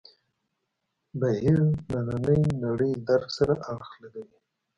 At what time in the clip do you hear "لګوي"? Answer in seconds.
4.01-4.37